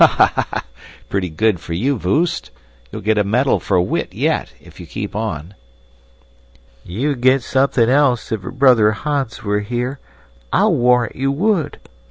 ha! 0.03 0.63
Pretty 1.09 1.29
good 1.29 1.59
for 1.59 1.73
you, 1.73 1.95
Voost! 1.95 2.49
You'll 2.91 3.03
get 3.03 3.19
a 3.19 3.23
medal 3.23 3.59
for 3.59 3.79
wit 3.79 4.15
yet, 4.15 4.51
if 4.59 4.79
you 4.79 4.87
keep 4.87 5.15
on." 5.15 5.53
"You'd 6.83 7.21
get 7.21 7.43
something 7.43 7.87
else, 7.87 8.31
if 8.31 8.41
her 8.41 8.49
brother 8.49 8.93
Hans 8.93 9.43
were 9.43 9.59
here. 9.59 9.99
I'll 10.51 10.73
warrant 10.73 11.15
you 11.15 11.31
would!" 11.31 11.77